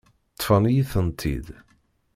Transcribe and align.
Ṭṭfen-iyi-tent-id. 0.33 1.47